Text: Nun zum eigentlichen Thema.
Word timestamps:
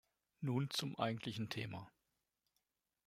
Nun 0.39 0.71
zum 0.71 0.95
eigentlichen 0.97 1.49
Thema. 1.49 1.87